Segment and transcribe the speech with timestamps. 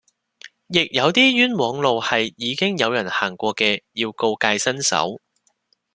[0.69, 5.21] 亦有啲冤枉路係已經有人行過嘅要告誡新手